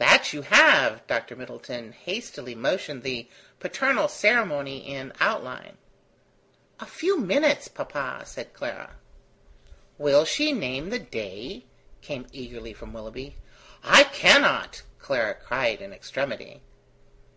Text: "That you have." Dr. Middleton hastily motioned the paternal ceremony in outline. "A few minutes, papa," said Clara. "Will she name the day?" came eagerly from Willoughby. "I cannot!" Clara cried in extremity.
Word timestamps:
"That 0.00 0.32
you 0.32 0.42
have." 0.42 1.06
Dr. 1.06 1.36
Middleton 1.36 1.92
hastily 1.92 2.56
motioned 2.56 3.04
the 3.04 3.28
paternal 3.60 4.08
ceremony 4.08 4.78
in 4.78 5.12
outline. 5.20 5.78
"A 6.80 6.86
few 6.86 7.16
minutes, 7.20 7.68
papa," 7.68 8.22
said 8.26 8.52
Clara. 8.52 8.96
"Will 9.96 10.24
she 10.24 10.50
name 10.52 10.90
the 10.90 10.98
day?" 10.98 11.66
came 12.02 12.26
eagerly 12.32 12.72
from 12.72 12.92
Willoughby. 12.92 13.36
"I 13.84 14.02
cannot!" 14.02 14.82
Clara 14.98 15.34
cried 15.36 15.80
in 15.80 15.92
extremity. 15.92 16.62